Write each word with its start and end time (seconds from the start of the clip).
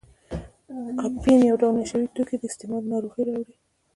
اپین 1.07 1.39
یو 1.49 1.55
ډول 1.61 1.73
نشه 1.79 1.97
یي 2.01 2.07
توکي 2.15 2.35
دي 2.39 2.47
استعمال 2.49 2.83
یې 2.85 2.89
ناروغۍ 2.91 3.21
راوړي. 3.27 3.55